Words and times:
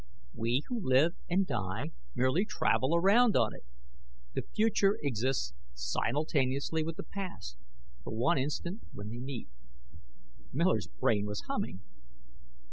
We 0.33 0.63
who 0.67 0.79
live 0.81 1.13
and 1.29 1.45
die 1.45 1.91
merely 2.15 2.43
travel 2.43 2.95
around 2.95 3.35
on 3.37 3.53
it. 3.53 3.63
The 4.33 4.41
future 4.41 4.97
exists 4.99 5.53
simultaneously 5.75 6.81
with 6.83 6.95
the 6.95 7.03
past, 7.03 7.57
for 8.03 8.11
one 8.15 8.39
instant 8.39 8.81
when 8.93 9.09
they 9.09 9.19
meet." 9.19 9.47
Miller's 10.51 10.87
brain 10.87 11.27
was 11.27 11.41
humming. 11.41 11.81